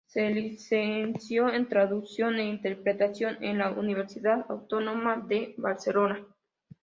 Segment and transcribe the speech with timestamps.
[0.07, 6.25] Se licenció en Traducción e Interpretación en la Universidad Autónoma de Barcelona.